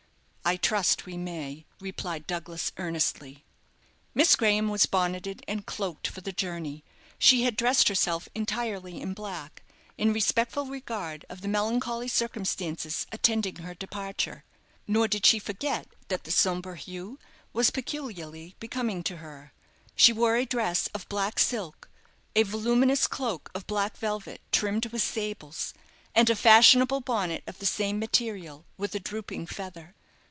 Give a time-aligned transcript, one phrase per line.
[0.43, 3.45] "I trust we may," replied Douglas, earnestly.
[4.13, 6.83] Miss Graham was bonneted and cloaked for the journey.
[7.17, 9.63] She had dressed herself entirely in black,
[9.97, 14.43] in respectful regard of the melancholy circumstances attending her departure.
[14.87, 17.17] Nor did she forget that the sombre hue
[17.53, 19.53] was peculiarly becoming to her.
[19.95, 21.87] She wore a dress of black silk,
[22.35, 25.73] a voluminous cloak of black velvet trimmed with sables,
[26.13, 29.95] and a fashionable bonnet of the same material, with a drooping feather.